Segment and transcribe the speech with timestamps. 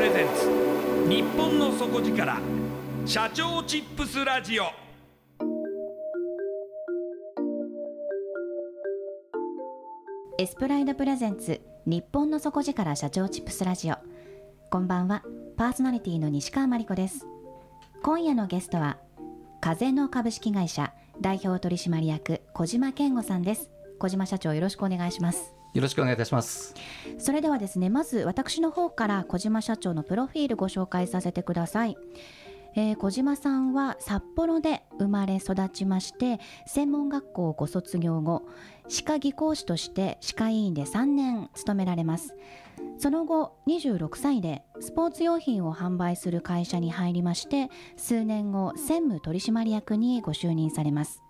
[0.00, 1.10] プレゼンツ。
[1.10, 2.40] 日本の底力。
[3.04, 4.62] 社長チップスラジオ。
[10.38, 11.60] エスプライドプレゼンツ。
[11.84, 13.96] 日本の底力社長チップスラジオ。
[14.70, 15.22] こんばんは。
[15.58, 17.26] パーソナリティの西川真理子です。
[18.02, 18.96] 今夜のゲストは。
[19.60, 23.70] 風の株式会社代表取締役小島健吾さんです。
[23.98, 25.59] 小島社長よろしくお願いします。
[25.72, 26.74] よろしくお願いいたします。
[27.18, 31.96] それではですねまず私の方から小島社長のプロフィールご紹介させてください、
[32.74, 38.42] えー小島さんは札幌で生まれ育ちまして専門学校をご卒業後
[38.88, 42.34] 歯科技工士として歯科医院で3年勤められます。
[42.98, 51.22] その後26歳でスポーツ用品を販売する会社に入りまして数年後専務取締役にご就任されます。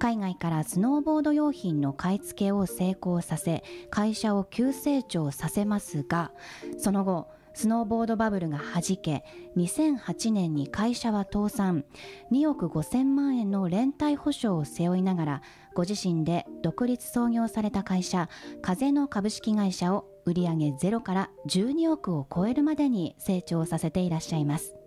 [0.00, 6.32] 海外からスノーボード用品の買い付けを成功させ会社を急成長させますが
[6.78, 9.24] その後スノーボードバブルがはじけ
[9.58, 11.84] 2008年に会社は倒産。
[12.32, 15.42] 2億5000万円の連帯保証を背負いながら
[15.74, 18.30] ご自身で独立創業された会社
[18.62, 24.79] 風の株式会社を売上ゼロから12億を超えるまでに成長させていらっしゃいます。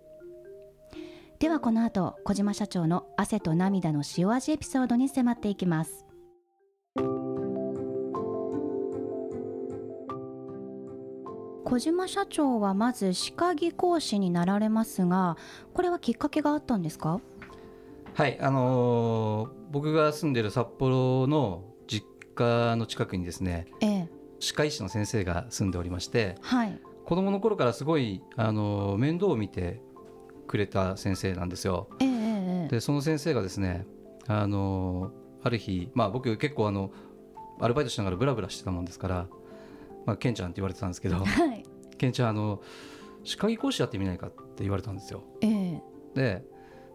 [1.40, 6.06] ではこの後小島社長の汗と涙の塩味エピソードに迫っていきます。
[11.64, 15.36] 小島社長はまず歯科技講師になられますが
[15.72, 17.20] これはきっかけがあったんですか？
[18.14, 22.06] はい、あのー僕が住んでる札幌の実
[22.36, 24.08] 家の近くにですね、ええ。
[24.38, 26.78] 歯科医師の先生が住んでおりまして、はい。
[27.04, 29.80] 子供の頃からすごい、あのー面倒を見て
[30.46, 31.88] くれた先生なんですよ。
[32.00, 33.86] ええええで、その先生がですね、
[34.26, 36.90] あのーある日、まあ僕結構あの、
[37.60, 39.28] アルバイトしながらブラブラしてたもんですから、
[40.06, 41.62] まあ、ケンちゃんって言われてたんですけど、はい
[41.98, 42.62] ケンちゃん、あの、
[43.22, 45.22] 歯科技講師やってみないかって言われたんですよ。
[45.42, 45.82] ええ
[46.14, 46.44] で、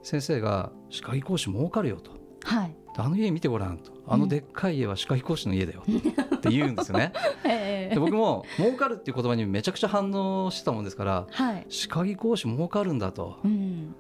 [0.02, 2.12] 先生が歯科技講師儲かるよと。
[2.44, 3.94] はいあの家見てごらんと。
[4.12, 5.84] あのでっかい家は歯科技講師の家だよ。
[5.88, 7.14] って言うんですよね。
[7.46, 13.38] え えで僕も、儲かるっていう言葉にめちゃくちゃ反応してたもんですから、はい歯科技講師儲かるんだと。
[13.44, 13.96] うん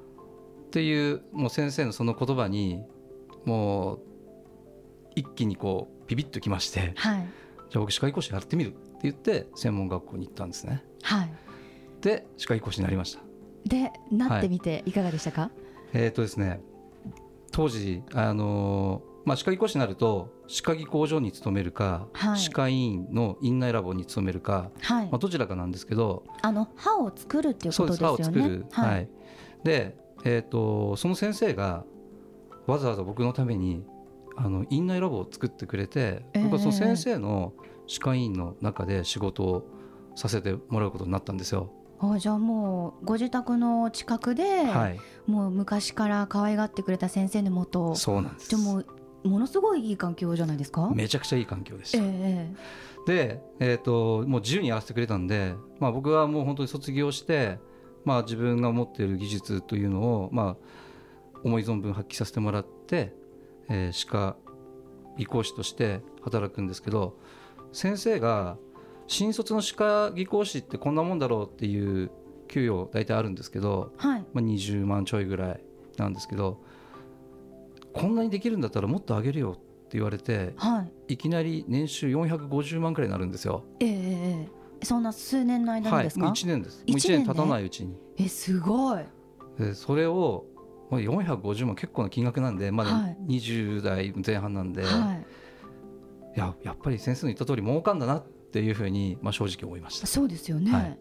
[0.67, 2.83] っていう、もう先生のその言葉に、
[3.43, 3.99] もう、
[5.15, 7.27] 一気にこう、ビビッときまして、はい
[7.71, 10.83] じゃあ僕歯科技講師やってみるって言って、専門学校に行ったんですね。
[11.01, 11.29] はい
[12.01, 13.19] で、歯科技講師になりました。
[13.65, 15.51] でなってみていかがでしたか、
[15.93, 16.61] えーとですね、
[17.51, 22.39] 当時、あのーまあ、歯科技講師になると歯科技工場に勤めるか、はい。
[22.39, 25.05] 歯科医院の院内ラボに勤めるか、はい。
[25.05, 28.17] まあ、どちらかなんですけどあの歯を作るっていうことですよね。
[28.17, 28.89] 歯を作る、はい。
[28.89, 29.09] はい。
[29.63, 31.85] で、えー、とその先生が
[32.65, 33.85] わざわざ僕のために
[34.35, 37.53] あの院内ラボを作ってくれて、ええ僕はその先生の
[37.85, 39.67] 歯科医院の中で仕事を
[40.15, 41.71] させてもらうことになったんですよ。
[41.99, 48.49] あじゃあもうご自宅の近くで、はい、もう昔から可愛がってくれた先生のもとそうなんです。
[48.49, 48.85] じゃあもう
[49.23, 50.89] ものすごいいい環境じゃないですか？
[50.93, 51.97] めちゃくちゃいい環境でした。
[52.01, 52.53] え
[53.07, 57.57] で、えー、ともう自由にやらせてくれたんで、まあ、僕はもう本当に卒業して、
[58.05, 63.13] まあ、自分が持っている技術というのを、まあ、思い存分発揮させてもらって、
[63.69, 64.35] えー歯科
[65.17, 67.17] 技工士として働くんですけど
[67.73, 68.57] 先生が
[69.07, 72.09] 新卒の歯科技工士ってこんなもんだろうっていう
[72.47, 74.25] 給与大体あるんですけど、えはい。
[74.33, 75.63] まあ、20万ちょいぐらい
[75.97, 76.63] なんですけど
[77.93, 81.13] こんなにできるんだったらもっと上げるよって言われてはい。
[81.13, 83.63] いきなり年収450万くらいになるんですよ。
[83.79, 86.77] ええええそんな数年の間にですか、はい、もう1年です。
[86.77, 87.97] もう1一年で年経たないうちに。
[88.17, 89.03] えすごい。
[89.57, 90.45] でそれを
[90.89, 93.17] まあ450万結構な金額なんでまだはい。
[93.27, 95.15] 20代前半なんで、は
[96.35, 96.39] い。
[96.39, 100.07] ややっぱり先生の言った通り儲かんだなっていうふうに、まあ、正直思いました。
[100.07, 100.71] そうですよね。
[100.71, 100.99] はい。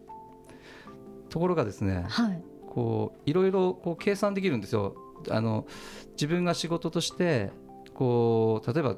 [1.29, 2.43] ところがですねはい。
[2.67, 4.95] こういろいろこう計算できるんですよ
[5.29, 5.67] あの
[6.11, 7.51] 自分が仕事として
[7.93, 8.95] こう例えば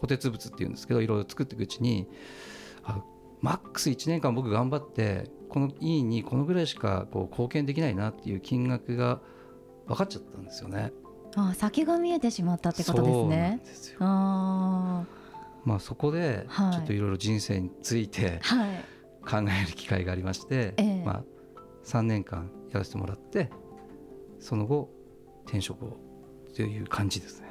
[0.00, 2.08] 補鉄物っていうんですけどいろいろ作っていくうちに
[2.84, 3.02] あ
[3.40, 9.20] マックス1年間僕頑張ってこの委員にこのぐらいしかこう貢献できないなっていう金額が
[9.86, 10.92] 分かっちゃったんですよね。
[11.36, 13.60] あ先が見えてしまったってことですね。
[13.64, 13.98] ですよ。
[14.00, 15.04] あ
[15.64, 16.72] まあ、そこではい。
[16.74, 18.84] ちょっといろいろ人生についてーはい。
[19.22, 21.02] 考える機会がありまして、ええ。
[21.04, 21.22] まあ、
[21.84, 23.50] 3年間やらせてもらって
[24.38, 24.90] その後
[25.44, 25.96] 転職を
[26.54, 27.50] という感じですね。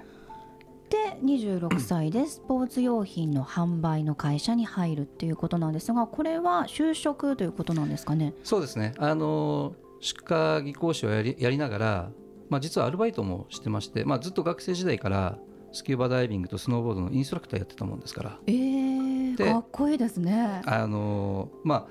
[0.89, 8.33] で26歳でスポーツ用品の販売の会社に入るっていうことなんですがこれは就職ということなんですかね？
[8.44, 8.94] そうですね。
[8.97, 12.12] あの歯科技工士をやりやりながら、
[12.50, 15.38] まあ、実はアルバイトもしてまして、まあ、ずっと学生時代から
[15.71, 18.39] スキューバダイビングとスノーボードのインストラクターやってたもんですから。
[18.47, 20.62] えー、でかっこいいですね。
[20.65, 21.88] あのま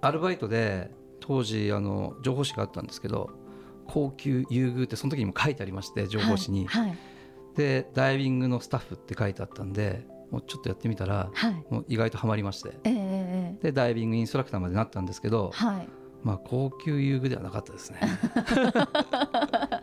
[0.00, 0.90] あアルバイトで
[1.20, 3.30] 当時あの情報誌があったんですけど
[3.88, 6.98] 高級優遇ってその時にも書いてありまして情報誌に、はいはい。
[7.56, 11.64] でダイビングのスタッフって書いてあったんでもうちょっとやってみたらはい。
[11.70, 12.72] もう意外とハマりまして。
[12.84, 15.88] えーでダイビングインストラクターまでなったんですけどー、はい。
[16.22, 18.00] まあ、高級遊具ではなかったですね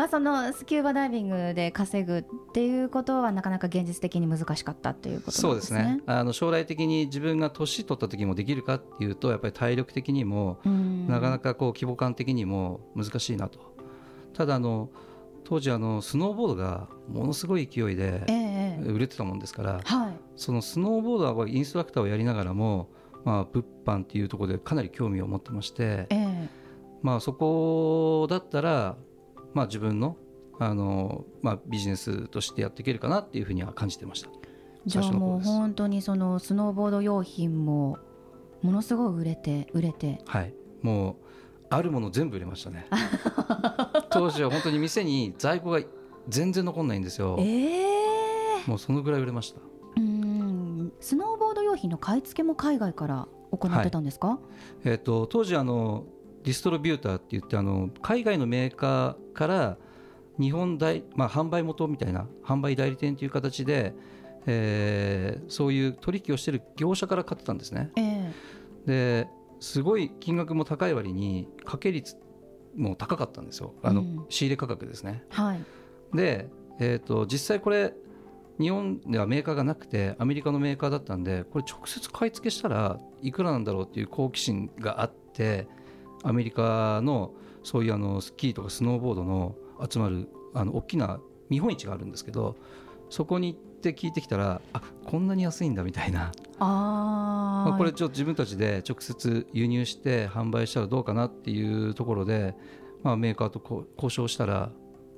[0.00, 2.24] まあそのスキューバダイビングで稼ぐっ
[2.54, 6.00] ていうことはなかなか現実的に難しかったっていうことそうんですね。
[6.06, 11.06] あの将来的に自分が年取った時もできるかっていうとやっぱり体力的にもうん。
[11.06, 13.58] なかなかこう規模感的にも難しいなと。
[14.32, 14.88] ただあの
[15.44, 18.90] 当時あのスノーボードがものすごい勢いでええええ。
[18.90, 20.14] 売れてたもんですからはい。
[20.34, 22.88] そのスノーボードはインストラクターをやりながらも、
[23.26, 26.48] まあ、物販っていうところでかなり興味を持ってまして、ええ。
[27.02, 28.96] まあ、そこだったら、
[29.54, 30.16] まあ、自分の
[30.58, 34.28] あの、まあ、ビジネスとしてやっていけるかなっていうふうには感じてました。
[34.86, 37.98] じゃあもう本当にそのスノーボード用品も
[38.62, 40.20] ものすごい売れて売れて。
[40.26, 40.54] はい。
[40.82, 41.16] もう
[41.70, 42.86] あるもの全部売れましたね。
[44.10, 45.80] 当時は本当に店に在庫が
[46.28, 47.36] 全然残んないんですよ。
[47.38, 49.60] ええもうそのぐらい売れました。
[49.96, 50.92] うん。
[51.00, 54.38] スノーボード用品の買い付けも海外から行ってたんですか、
[54.84, 56.04] えっと当時あの
[56.44, 59.76] ディストリビューターって言ってあの海外のメーカーから
[60.38, 63.94] 日本大、まあ、販売元みたいな販売代理店という形で、
[64.46, 67.90] えーそういう取引をしている業者から買ってたんですね。
[67.96, 68.32] え
[68.86, 69.28] で
[69.60, 72.16] すごい金額も高い割に掛け率
[72.74, 73.74] も高かったんですよ。
[73.82, 74.26] あの、うん。
[74.30, 75.22] 仕入れ価格ですね。
[75.30, 75.60] えはい。
[76.14, 77.92] で、えー、と実際これ
[78.58, 85.66] 日本ではメーカーがなくてアメリカのメーカーだったんでこれ直接買い付けしたらいくらなんだろうっていう好奇心があって
[86.22, 89.54] アメリカのそういうあのスキーとかスノーボードの
[89.88, 92.56] 集まるあの大きな見本市があるんですけど
[93.08, 96.32] そこに行って聞いてきたらあこんなに安いんだみたいな。
[96.58, 97.70] あー。
[97.70, 102.54] まあ、これちょっと自分たちで直接輸入して販売したらどうかなっていうところで、
[103.02, 104.70] まあ、メーカーとこう交渉したら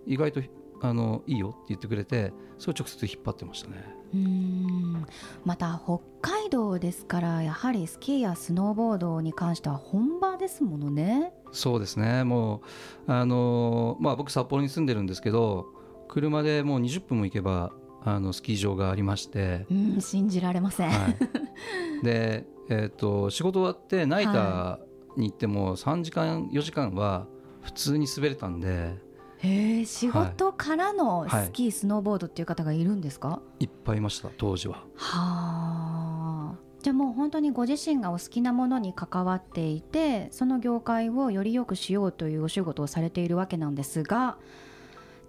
[0.06, 0.40] 意外と
[0.83, 3.77] あのいいよって言ってくれてそれを直接引っ張ってましたね。
[4.12, 5.07] うーん。
[5.45, 11.33] また北海道ですからやはりスキーやスノーボードに関しては本場ですものね。
[11.53, 12.25] そうですね。
[12.25, 12.62] も
[13.07, 15.67] うあの、まあ、僕札幌に住んでるんですけど
[16.09, 17.73] 車でもう20分も行けば
[18.05, 21.17] あのスキー場がありまして、うん信じられません、はい、
[22.05, 24.79] で、えー、と仕事終わってナイター
[25.17, 27.27] に行っても3時間4時間は
[27.61, 28.97] 普通に滑れたんで
[29.44, 31.46] へえ仕事からのはい。
[31.46, 33.40] スキー、スノーボードっていう方がいるんですか？
[33.58, 34.84] いっぱいいました当時は。
[34.94, 36.54] はあ。
[36.82, 44.37] じゃあもう本当にご自身がお好きなものに関わっていてその業界をより良くしようというお仕事をされているわけなんですが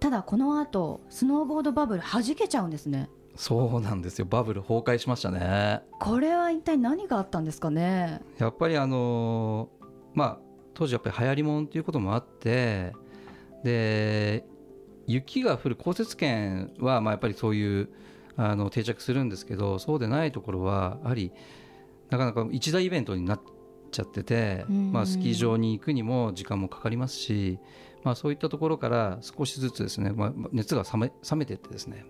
[0.00, 3.08] ただこの後スノーボードバブル弾けちゃうんですね。
[3.36, 4.26] そうなんですよ。
[4.26, 5.82] バブル崩壊しましたね。
[6.00, 8.20] これは一体何があったんですかね？
[8.38, 10.38] やっぱりあのーまあ
[10.72, 12.92] 当時やっぱり流行りもんっていうこともあって
[13.64, 14.44] で
[15.06, 17.88] 雪が降る降雪圏はまあやっぱりそういう
[18.36, 21.32] あの定着するんですけどそうでないところはやはり
[22.10, 23.40] なかなか一大イベントになっ
[23.90, 27.58] ちゃってて、うんまあ、スキー場に行くにも時間もかかりますし、
[28.02, 32.04] まあ、そういったところから少しずつですね、まあ、熱が冷め冷めていってですね。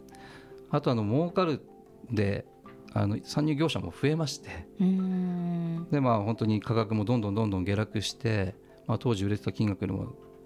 [0.71, 1.61] あとあの儲かる
[2.11, 2.47] で
[2.93, 4.67] あの参入業者も増えまして。
[5.91, 8.55] でまあ本当に価格もどんどんどんどん下落して、
[8.87, 9.99] まあ、当時売れてた金額よりも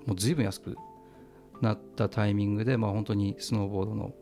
[0.06, 0.76] もう随分安く
[1.60, 4.12] なったタイミングで、まあ、本当にスノーボードの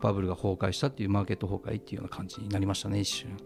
[0.00, 3.36] バブルが崩壊したっていうマーケット崩壊っていうような感じになりましたね一瞬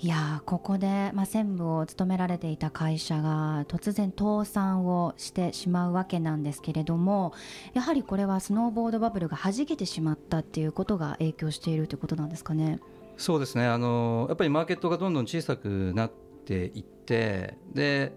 [0.00, 7.32] いやーここで、まあ、専務を務められていた会社が突然倒産をしてしまうわけなんですけれども
[7.74, 12.78] やはりこれはスノーボードバブルが弾けてしまったっていうことが影響しているということなんですかね？
[13.16, 16.12] そうですねあのやっぱりマーケットがどんどん小さくなっ
[16.44, 18.12] ていってで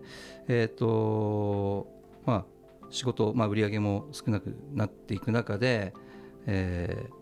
[0.47, 1.87] えっ、と
[2.25, 2.45] まあ
[2.91, 5.93] 仕事、まあ、売り上げも少なくなっていく中で、
[6.45, 7.21] えー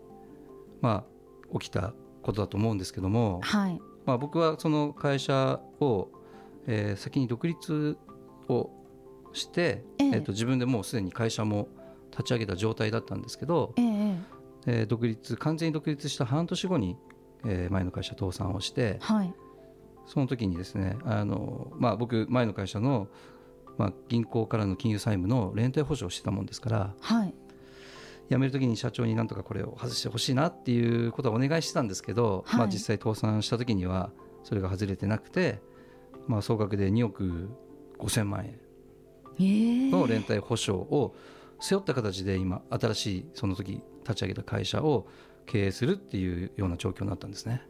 [0.82, 6.08] まあ起きたことだと思うんですけども、はい、まあ、僕はその会社を、
[6.66, 7.96] えー先に独立
[8.48, 8.70] を
[9.32, 10.06] して、ええ。
[10.06, 11.68] えーと自分でもうすでに会社も
[12.10, 14.18] 立ち上げた状態だったんですけど、ええ
[14.66, 16.96] えー独立完全に独立した半年後に、
[17.44, 19.34] えー前の会社倒産をしてはい、
[20.06, 23.08] その時にですねあの、まあ、僕前の会社の、
[23.78, 27.34] まあ、銀行からの金融債務の連帯保証をしてたもんですからはい、
[28.30, 32.58] 辞める時に社長になんとかこれを外してほしいなっていうことはお願いしてたんですけど、はい。
[32.60, 34.10] まあ、実際倒産した時には
[34.44, 35.60] それが外れてなくて、
[36.28, 37.50] まあ、総額で2億
[37.98, 38.58] 5000万円
[39.40, 39.90] ええ。
[39.90, 41.14] の連帯保証を
[41.60, 45.08] 背負った形で今新しいその時立ち上げた会社を
[45.46, 47.62] 経営するっていうような状況になったんですね。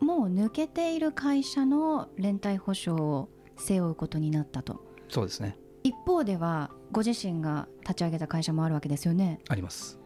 [0.00, 5.56] もう抜けている会社の連帯保証を背負うことになったとそうですね。
[5.82, 9.40] 一方ではご自身が立ち上げた会社もあるわけですよね。
[9.48, 10.00] あります。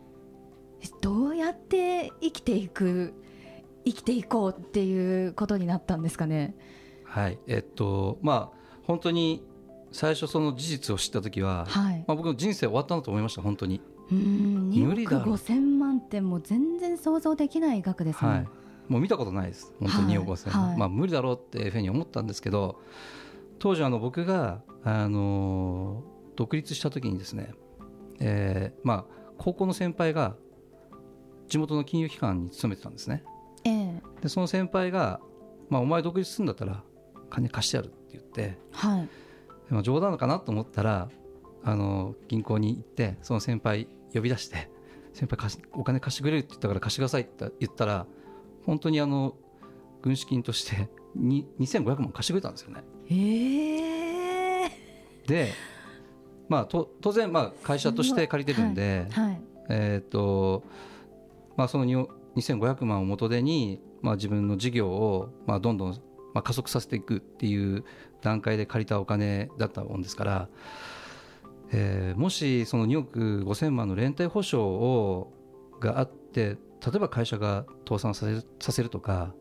[1.00, 3.14] どうやって生きていく
[3.84, 6.54] 生きていこうっていうことになったんですかね。
[7.04, 7.38] はい。
[7.46, 9.42] えっとまあ本当に
[9.92, 12.04] 最初その事実を知った時は、はい。
[12.06, 13.80] まあ、僕の人生終わったなと思いました本当に。
[14.10, 18.48] うーん2億無理だろ5000万ってもう全然想像できない額ですもん、はい。
[18.88, 19.72] もう見たことないです。
[19.80, 20.78] 本当に2億5000万、はい。
[20.78, 22.80] まあ無理だろうっていうふうに思ったんですけど
[23.60, 26.02] 当時あの僕があの
[26.34, 27.52] 独立した時にですね、
[28.18, 30.36] えーまあ高校の先輩が
[31.48, 33.24] 地元の金融機関に勤めてたんですね。
[33.64, 34.02] ええ。
[34.20, 35.20] でその先輩が、
[35.70, 36.82] まあ、お前独立するんだったら
[37.30, 39.08] 金貸してやるって言って、はい。
[39.70, 41.08] まあ、冗談かなと思ったら
[41.62, 44.70] あの銀行に行ってその先輩呼び出して
[45.14, 48.06] 先輩貸しお金貸してくれるって言ったから貸してくださいって言ったら
[48.66, 49.36] 本当にあの
[50.02, 52.84] 軍資金としてに2500万貸してくれたんですよね。
[53.10, 54.70] ええ
[55.26, 55.52] で、
[56.48, 60.64] まあ、と当然まあ会社として借りてるんで、はいえーっと
[61.56, 61.96] まあ、そのに
[62.36, 65.92] 2500万を元手に、まあ、自分の事業を、まあ、どんどん、
[66.34, 67.84] まあ、加速させていくっていう
[68.22, 70.48] 段階で借りたお金だったもんですから、
[71.72, 75.32] えーもしその2億5000万の連帯保証を
[75.80, 79.34] があって例えば会社が倒産させるさせるとか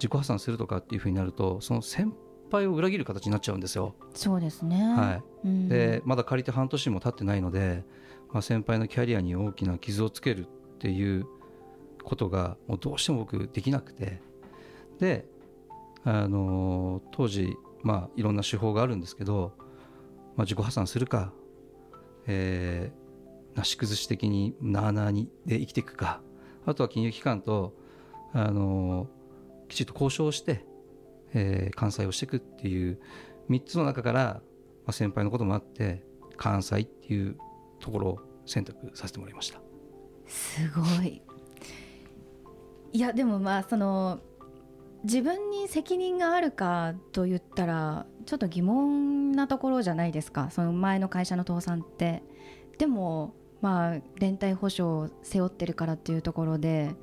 [0.00, 2.12] 自己破産するとかっていうふうになるとその先
[2.50, 3.94] 輩を裏切る形になっちゃうんですよ。
[4.14, 4.82] そうですね。
[4.82, 5.46] はい。
[5.46, 5.68] うん。
[5.68, 7.84] でまだ借りて半年も経ってないので、
[8.32, 11.26] まあ、先輩のキャリアに大きな傷をつけるっていう
[12.02, 14.22] ことがもうどうしても僕できなくて。
[14.98, 15.26] で、
[16.04, 19.52] あのー当時、まあ、いろんな手法があるんですけど、
[20.36, 21.32] まあ、自己破産するか、
[22.26, 23.00] えー
[23.56, 26.22] なし崩し的になあなあにで生きていくか
[26.66, 27.74] あとは金融機関と、
[28.32, 29.19] あのー
[29.70, 30.64] きちっと交渉して、
[31.32, 33.00] えー完済をしていくっていう
[33.48, 34.42] 3つの中から、ま
[34.86, 36.04] あ、先輩のこともあって
[36.36, 37.38] 関西っていう
[37.78, 39.60] ところを選択させてもらいました。
[40.26, 41.22] すごい。
[42.92, 44.20] いやでもまあその
[45.04, 50.50] 自分に責任があるかと言ったらちょっと疑問なところじゃないですか。
[50.50, 52.22] その前の会社の倒産って。
[52.78, 56.94] でもまあ連帯保証を背負ってるからっていうところで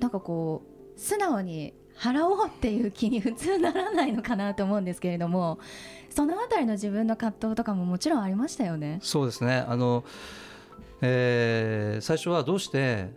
[0.00, 5.58] なんかこう素直に払おうっていう気に普通ならないのかなと思うんですけれども
[6.10, 8.98] そのあたりの自分の葛藤とかももちろんありましたよね。
[9.02, 9.64] そうですね。
[9.68, 10.04] あの、
[11.02, 13.10] えー最初はどうして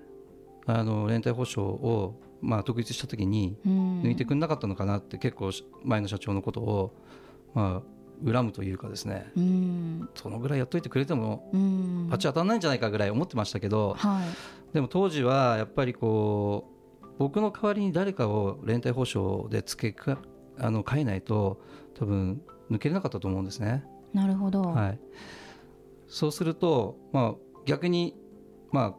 [0.65, 4.01] あの連帯保証を、まあ、独立した時にうん。
[4.01, 5.51] 抜いてくれなかったのかなって結構
[5.83, 6.93] 前の社長のことを、
[7.53, 7.81] ま
[8.25, 9.31] あ、恨むというかですね。
[9.38, 10.09] うん。
[10.15, 12.07] そのぐらいやっといてくれてもうん。
[12.09, 14.74] パチ当たんないんじゃないかぐらい思ってましたけどはい。
[14.74, 16.78] でも当時はやっぱりこう
[17.19, 20.17] 僕の代わりに誰かを連帯保証で付けか
[20.57, 21.61] あの変えないと
[21.93, 23.83] 多分抜けれなかったと思うんですね。
[24.13, 24.99] なるほど、はい、
[26.07, 27.35] そうすると、まあ、
[27.65, 28.15] 逆に、
[28.71, 28.91] まあ、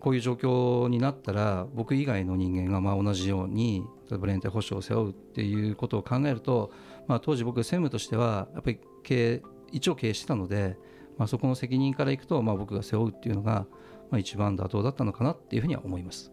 [0.00, 6.72] こういう状況になったら僕以外の人間がまあ同じように例えば連帯保証を背負うっていうことを考えると、
[7.06, 10.76] まあ、当時僕専務としてはやっぱり経営一応経営してたので、
[11.16, 13.66] まあ、そこの責任からいくと、まあ、僕が背負うっていうのが、
[14.10, 16.32] まあ、一番妥当だったのかなっていうふうには思います。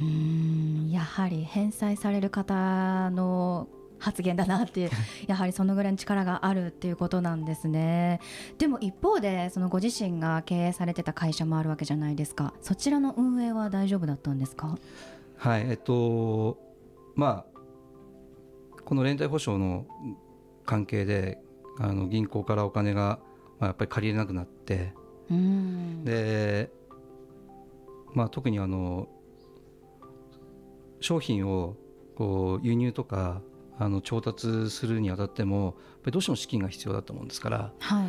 [0.00, 0.06] うー
[0.88, 4.90] んやはり返済される方の発言だなっていう
[5.26, 8.20] やはりそのぐらいの力があるっていうことなんですね。
[8.58, 12.52] でも一方でそのご自身が経営されてた会社もあるわけじゃないですか。
[12.60, 14.76] そちらの運営は大丈夫だったんですか？
[15.38, 16.58] はいえっと
[17.14, 17.60] まあ
[18.84, 19.86] この連帯保証の
[20.66, 21.38] 関係で
[21.78, 23.18] あの銀行からお金が、
[23.58, 24.92] まあ、やっぱり借りれなくなって。
[26.04, 26.70] で、
[28.14, 29.08] まあ、特にあの
[31.00, 31.76] 商品を
[32.16, 33.42] こう輸入とか
[33.78, 35.76] あの調達するにあたってもやっぱ
[36.06, 38.08] りどうしても資金が必要だと思うんですから、はい。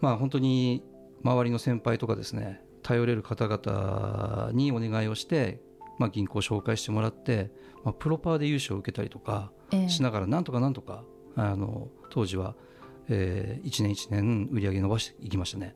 [0.00, 0.82] まあ、本当に
[1.22, 5.60] 周りの先輩とかですね頼れる方々にお願いをして、
[5.98, 7.50] まあ、銀行を紹介してもらって、
[7.84, 9.88] まあ、プロパーで融資を受けたりとかええ。
[9.88, 11.04] しながらなんとかなんとか
[11.36, 12.54] あの当時は、
[13.08, 15.74] え1年1年売り上げ伸ばしていきましたね。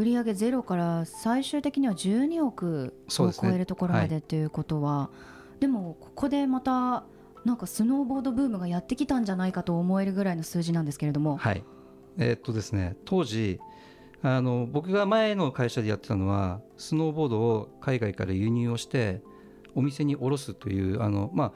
[0.00, 5.10] 売上ゼロから最終的には12億を超えるところまでっていうことは
[5.60, 7.04] でもここでまた
[7.44, 11.64] なんかスノーボードブームがやってきたんじゃないかと思えるぐらいの数字なんですけれども、はい。
[12.18, 13.60] えーっとですね当時
[14.22, 19.22] あの僕が前の会社でやってたのはスノーボードを海外から輸入をして
[19.74, 21.52] お店に卸すというあの、まあ、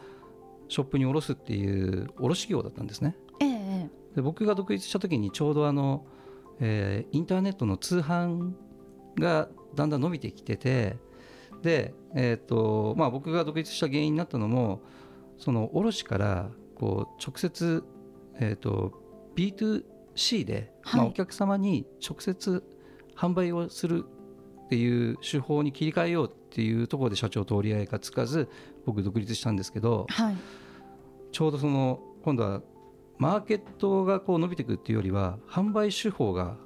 [0.69, 3.17] ショップに卸すっていう卸業だったんですね。
[3.41, 3.91] えええ。
[4.17, 6.07] で僕が独立した時にちょうどあの、
[6.61, 8.52] えーインターネットの通販
[9.18, 10.96] がだんだん伸びてきてて
[11.62, 14.82] で、えーっとまあ、僕が独立した原因になったのも
[15.38, 17.82] その卸からこう直接、
[18.38, 18.93] えー、と
[19.36, 21.08] B2C で、まあ、はい。
[21.08, 22.62] お客様に直接
[23.17, 24.04] 販売をする
[24.67, 28.49] っていう手法に切り替えようっていうところで社長と折り合いがつかず
[28.84, 30.36] 僕独立したんですけどえはい。
[31.32, 32.62] ちょうどその今度は
[33.19, 36.57] マーケットがこう伸びていくっていうよりは販売手法が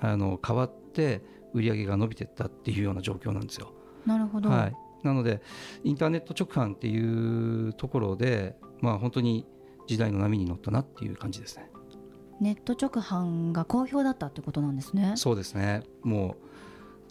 [0.00, 1.22] あの変わって
[1.54, 3.72] 売り上げが伸びていったっていうような状況なんですよ。
[4.04, 5.40] なるほど、はい、なので
[5.82, 9.46] インターネット直販っていうところで、まあ、本当に
[9.86, 11.70] 時代の波に乗ったなっていう感じですね。
[12.40, 16.36] ネット直販が好評だったってことなんですねそうですねもう、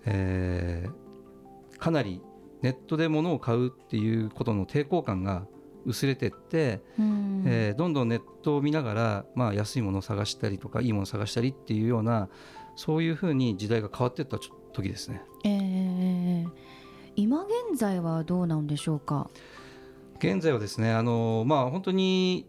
[0.06, 1.06] えー
[1.78, 2.21] かなり
[2.62, 5.45] ネットで物を買うっていうことの抵抗感が
[5.86, 7.43] 薄れてって、うん。
[7.45, 12.30] えーどんどんネットを見ながら、まあ、安いものを探したりとかいいものを探したりっていうような
[12.76, 14.38] そういうふうに時代が変わっていった
[14.74, 15.21] 時ですね。
[15.43, 16.45] ええ
[17.15, 19.30] 今現在はどうなんでしょうか？
[20.19, 22.45] 現在はですねあの、まあ、本当に、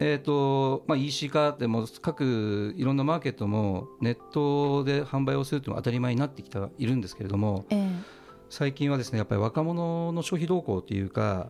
[0.00, 7.88] えーとまあ、EC 化でも各いろんなマーケットもネットで販売をするというのは当たり前になってきてはいるんですけれどもええ。
[8.50, 11.48] 最近はですねやっぱり若者の消費動向というか、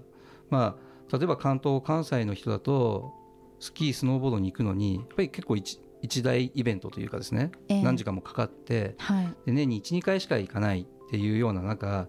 [0.50, 0.74] まあ、
[1.12, 3.12] 例えば関東関西の人だと
[3.60, 7.82] スキースノーボードに行くのにやっぱり結構一一大イベントというかですね、ええ。
[7.82, 9.26] 何時間もかかってはい。
[9.46, 12.08] で年に12回しか行かないっていうような中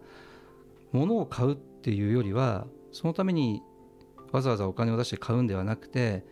[0.91, 3.63] 物を買うっていうよりはそのために
[4.31, 6.23] わざわざお金を出して買うんではなくて、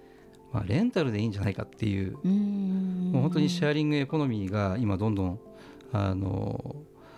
[0.51, 5.39] まあ、レンタルでいいんじゃないかっていうもう本当にシェアリングエコノミーが今どんどん
[5.91, 6.75] あの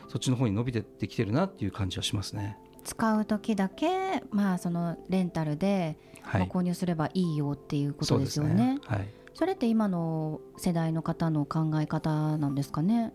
[0.07, 2.57] そっちの方に伸びてってきてるなっていう感じはしますね。
[2.83, 8.77] 使う時だけまあそのレンタルではい、まあ購入すればいいよっていうことですよね。
[8.85, 13.13] はい、それって今の世代の方の考え方なんですかね？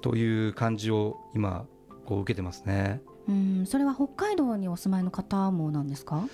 [0.00, 1.66] という感じを今
[2.04, 3.00] こう受けてますね。
[3.28, 6.26] うん、それは北海道にお住まいの方もなんですか？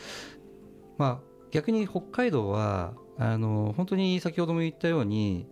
[0.97, 5.47] まあ、逆に北海道はあの本当に先ほども言ったように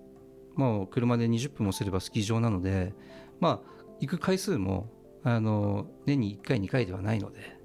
[0.55, 2.95] もう車で20分もすればスキー場なので、
[3.41, 4.89] まあ、行く回数も
[5.25, 7.63] あの年に1回2回ではないので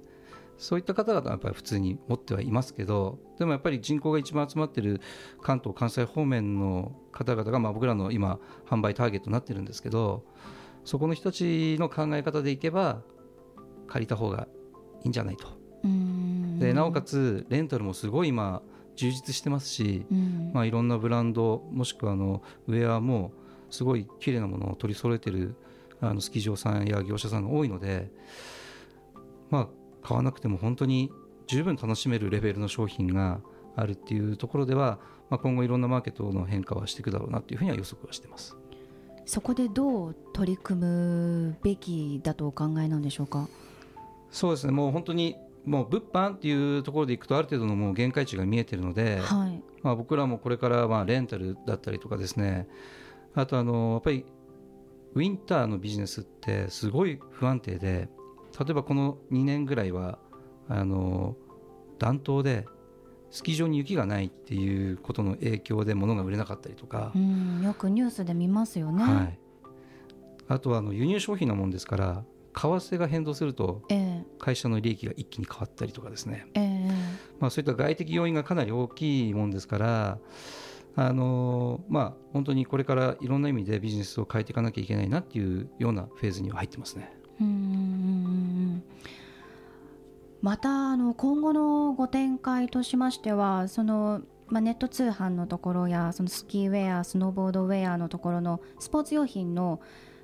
[0.58, 5.00] そういった方々はやっぱり普通に持ってはいますけどでもやっぱり人口が一番集まっている
[5.40, 10.24] 関東関西方面の方々が、まあ、僕らの今販売ターゲットになってるんですけど
[10.84, 13.02] そこの人たちの考え方でいけば
[13.86, 14.48] 借りた方が
[15.02, 15.48] いいんじゃないと。
[15.84, 18.62] うんでなおかつレンタルもすごい今
[18.96, 23.32] 充実してますし、うんまあ、いろんなブランドもしくはあのウェアも
[23.70, 25.54] すごい綺麗なものを取り揃えてる
[26.00, 28.10] あのスキー場さんや業者さんが多いので、
[29.50, 29.68] まあ、
[30.02, 31.10] 買わなくても本当に
[31.46, 33.40] 十分楽しめるレベルの商品が
[33.74, 34.98] あるっていうところでは、
[35.30, 38.56] まあ、今後いろんなマーケットの変化はしていくだろうなっていうふうには予測はしてます。
[39.24, 43.46] そこでどう取り組むべきだとお考えなんでしょうか？
[44.30, 52.66] そうですねもう本当にもう物販っていうところでいくとある程度のもう限界値が見えてるので、はいまあ、僕らもこれからまあレンタルだったりとかですね
[53.34, 54.24] あとあのやっぱり
[55.14, 58.08] ウィンターのビジネスってすごい不安定で
[58.58, 60.18] 例えばこの2年ぐらいは
[60.68, 61.36] あの
[61.98, 62.66] 暖冬で
[63.30, 67.12] スキー場に雪がないっていうことの影響で物が売れなかったりとか。
[67.14, 69.38] う、んよくニュースで見ますよね、はい、
[70.48, 74.24] あとはあの輸入商品なもんですから為替が変動するとええ。
[74.38, 76.46] 会社の利益が一気に変わったりとかですね。
[76.54, 76.88] ええ。
[77.38, 80.18] まあ、そういった外的要因がかなり大きいもんですから、
[81.00, 87.16] あのーまあ、本当にこれからいろんな意味でビジネスを変えていかなきゃいけないなっていうようなフェーズには入ってますね。
[87.40, 88.82] うん
[90.42, 99.80] またあの今後のご展開としましてはその、まあ、ネット通販のところやそのスキーウェアスノーボードウェアのところのスポーツ用品の、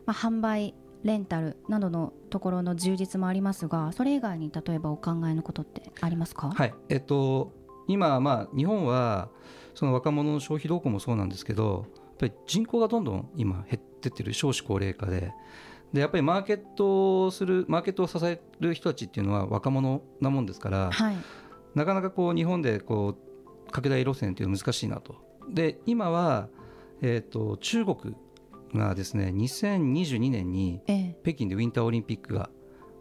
[0.06, 6.74] まあ、販売レンタルなどのところの充実もありますがそれ以外に例えばお考えのことってありますか、はい。
[6.88, 7.52] えっと、
[7.86, 9.28] 今、まあ、日本は
[9.74, 15.32] その若者の消費動向もそうなんですけどやっぱり人口がどんどん今減ってってる少子高齢化で。
[15.92, 21.16] でやっぱりマーケットをするマーケットを支える人たちっていうのは若者なもんですから、はい。
[21.76, 25.14] なかなかこう日本でこう拡大路線っていうのは難しいなと。
[25.48, 26.48] で今は、
[27.00, 28.16] えー、と中国
[28.74, 31.16] がですね2022年にええ。
[31.22, 32.50] 北京でウィンターオリンピックが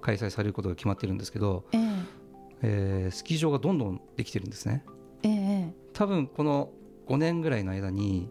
[0.02, 2.23] 開催されることが決まってるんですけど、ええ
[2.64, 4.84] えースキー場がどんどんできてるんですね。
[5.24, 6.72] ええ多分この
[7.08, 8.30] 5年ぐらいの間に、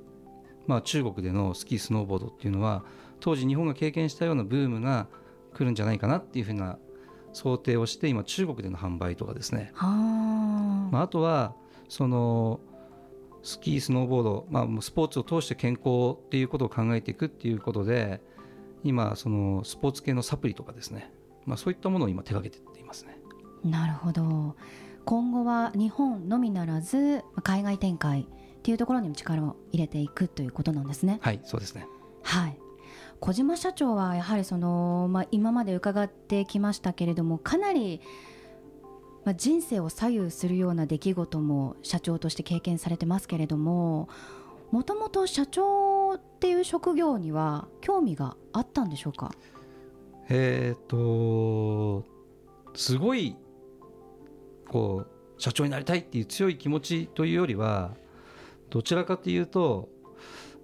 [0.67, 2.85] まあ、中国でのスキースノーボードっていうのは
[3.21, 5.07] 当時日本が経験したようなブームが
[5.55, 6.79] 来るんじゃないかなっていうふうな
[7.33, 9.91] 想定をして今中国での販売とかですねはあ、
[10.93, 11.55] まあ、あとは
[11.89, 12.61] その
[13.43, 18.21] スキー、スノーボード、まあ、スポーツを通して健康っていうことを考えていくっていうことで
[18.85, 21.13] 今そのスポーツ系のサプリとかですね、
[21.45, 23.19] まあ、そういったものを今手掛けていっていますね。
[23.65, 24.57] なるほど。
[25.05, 28.27] 今後は日本のみならずまあ海外展開っ
[28.63, 31.19] ていうところにも力を入れていくということなんですね。
[31.23, 31.87] はいそうですね。
[32.23, 32.59] はい。
[33.21, 38.01] 小島社長はやはりその、まあ、今まで伺ってきましたけれどもかなり、
[39.25, 44.09] まあ、人生を左右するような出来事も社長として経験されてますけれども
[44.73, 49.31] もともと社長っていう職業には興味があったんでしょうか？
[50.29, 52.05] えっ、と
[52.75, 53.37] すごい
[54.73, 57.93] こう社長になりたいっていう強い気持ちというよりは
[58.71, 59.89] どちらかというと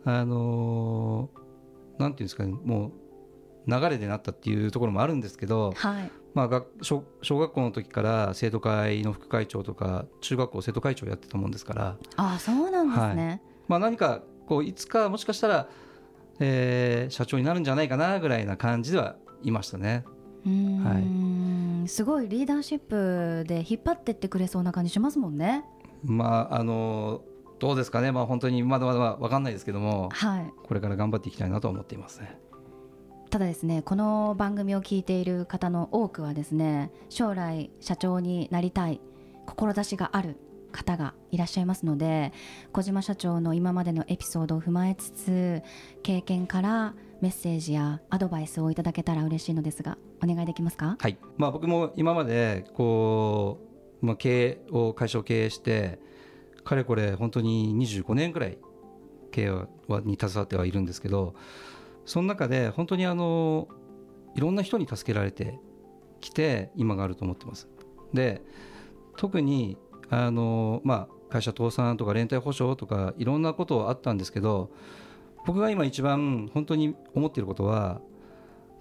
[0.04, 1.28] あの
[1.98, 6.10] なんていうんですかねもう流れでなったっていうところもあるんですけど、はい。
[6.34, 15.68] まあ、学小小学校の時から生徒会の副会長とか中学校生徒会長やってたもんですから、ああそうなんですね、まあ、何かこういつかもしかしたら、
[16.38, 20.04] えー社長になるんじゃないかなぐらいな感じではいましたね。
[20.46, 21.37] うーん
[21.88, 25.64] すごいリーダーシップで引っ張ってってくれそうな感じしますもんね。
[26.04, 27.22] まああの
[27.58, 32.38] どうですかね、まあ、本当にまだまだ分かんないですけどもはいこれから頑張っていきたいなと思っていますね。
[33.30, 39.00] ただですねこの番組を聞いている方の多くはですね将来社長になりたい
[39.44, 40.36] 志がある
[40.72, 42.32] 方がいらっしゃいますので
[42.72, 45.62] 小島社長の今までのエピソードを踏まえつつ
[46.02, 50.96] 経験からメッセージやアドバイスをいただけたら嬉しいのですがお願いできますか？
[51.00, 53.58] はいまあ、僕も今までこ
[54.02, 55.98] う、まあ、経営を会社を経営して
[56.64, 58.58] かれこれ本当に25年くらい
[59.32, 59.66] 経営は
[60.04, 61.34] に携わってはいるんですけど
[62.04, 63.68] その中で本当にあの
[64.36, 65.58] いろんな人に助けられて
[66.20, 67.68] きて今があると思ってます。
[68.12, 68.42] で
[69.16, 69.76] 特に
[70.08, 74.70] あの、まあ、会社倒産とか連帯保証とかいろんなことあったんですけど
[75.48, 78.02] 僕が今一番本当に思っていることは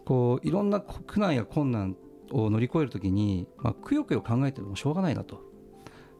[0.04, 1.96] こういろんな苦難や困難
[2.30, 5.42] を乗り越えるときに、まあ、くよくよ考えてもしょうがないなと。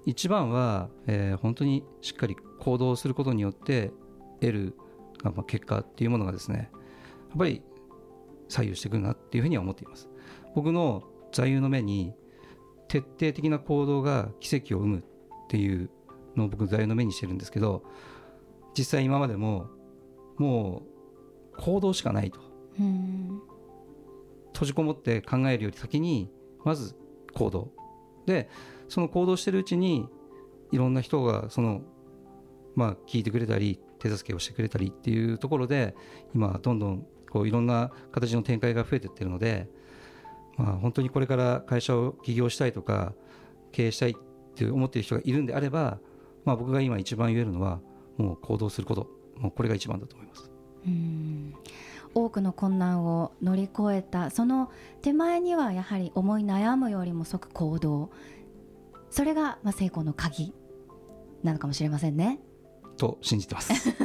[0.06, 3.92] 一番は、えー本当にしっかり行動することによって
[4.40, 4.76] 得る、
[5.22, 6.70] まあ、結果っていうものがですね
[7.28, 7.62] やっぱり
[8.48, 10.08] 左右してくるなっていうふうには思っています。
[10.56, 12.14] 僕の座右の目に
[12.88, 15.04] 徹底的な行動が奇跡を生むっ
[15.50, 15.90] ていう
[16.38, 17.84] のを僕座右の目にしてるんですけど
[18.78, 19.76] 実際今までも
[20.38, 20.84] も
[21.54, 22.40] う行動しかないと。
[22.80, 23.42] うん。
[24.54, 26.32] 閉じこもって考えるより先に
[26.64, 26.96] まず
[27.34, 27.72] 行動。
[28.26, 28.50] で
[28.90, 30.08] その行動してるうちに
[30.72, 31.82] いろんな人がその
[32.76, 35.96] まあ聞いてくれたり手助けをしてくれたりっていうところで
[36.36, 39.70] 今どんどんこういろんな形の展開が増えていってるので
[40.58, 43.14] まあ本当にこれから会社を起業したいとか
[43.72, 44.14] 経営したいっ
[44.56, 46.00] て思っている人がいるんであれば
[46.46, 47.80] まあ僕が今一番言えるのは
[48.18, 50.52] もう行動することもうこれが一番だと思います。
[50.86, 51.54] うん。
[52.14, 54.72] 多くの困難を乗り越えたその
[55.02, 58.10] 手前にはやはり思い悩むよりも即行動。
[59.10, 60.54] それが、まあ、成功の鍵
[61.44, 62.40] なのかもしれませんね。
[62.98, 63.74] と信じてます。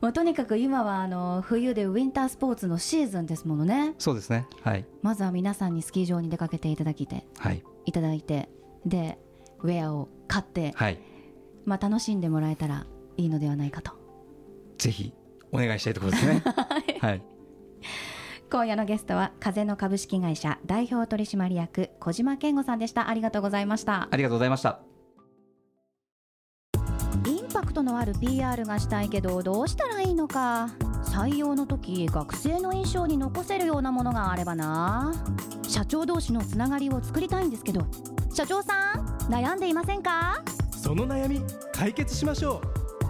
[0.00, 3.94] もうとにかく今はあの冬でウィンタースポーツのシーズンですものね。
[3.98, 4.46] そうですね。
[4.62, 4.84] はい。
[5.02, 7.62] まずは皆さんにスキー場に出かけていただきてはい。
[7.86, 8.48] いただいて
[8.84, 9.18] で
[9.62, 11.00] ウェアを買って、はい。
[11.64, 13.92] まあ、楽しんでもらえたらいいのではないかと。
[14.78, 15.12] ぜひ
[15.52, 16.42] お願いしたいところですね。
[17.00, 17.22] はい。
[18.50, 23.08] 今夜のゲストは風の株式会社代表取締役小島健吾さんでした。
[23.08, 24.08] ありがとうございました。
[24.10, 24.80] ありがとうございました。
[27.26, 30.68] インパクトのある PR がしたいけどどうしたらいいのか。
[31.02, 35.12] 採用の時学生の印象に残せるようなものがあればな。
[35.62, 37.86] 社長同士のつながりを作りたいんですけど
[38.32, 40.42] 社長さん悩んでいませんか？
[40.70, 41.40] その悩み
[41.72, 42.75] 解決しましょう